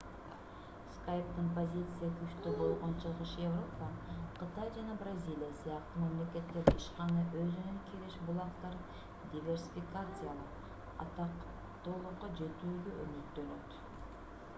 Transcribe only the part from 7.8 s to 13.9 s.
киреше булактарын диверсификациялап атактуулукка жетүүгө үмүттөнөт